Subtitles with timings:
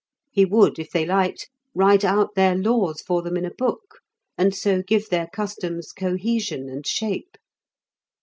[0.31, 3.99] He would, if they liked, write out their laws for them in a book,
[4.35, 7.37] and so give their customs cohesion and shape.